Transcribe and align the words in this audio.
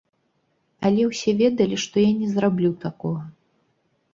Але 0.87 1.01
ўсе 1.09 1.31
ведалі, 1.41 1.77
што 1.85 1.95
я 2.09 2.15
не 2.23 2.27
зраблю 2.33 2.71
такога. 2.87 3.23